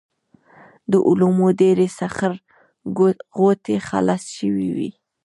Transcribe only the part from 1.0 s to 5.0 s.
علومو ډېرې سخر غوټې خلاصې شوې وې.